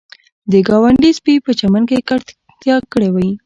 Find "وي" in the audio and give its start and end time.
3.15-3.29